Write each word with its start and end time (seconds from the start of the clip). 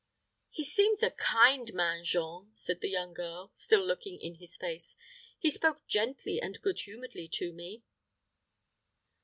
"He 0.49 0.63
seems 0.63 1.03
a 1.03 1.11
kind 1.11 1.71
man, 1.75 2.03
Jean," 2.03 2.49
said 2.55 2.81
the 2.81 2.89
young 2.89 3.13
girl, 3.13 3.51
still 3.53 3.85
looking 3.85 4.19
in 4.19 4.33
his 4.33 4.57
face. 4.57 4.95
"He 5.37 5.51
spoke 5.51 5.85
gently 5.85 6.41
and 6.41 6.59
good 6.63 6.79
humoredly 6.79 7.27
to 7.33 7.53
me." 7.53 7.83